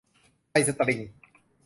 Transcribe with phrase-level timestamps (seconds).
[0.49, 0.99] ไทยสตริง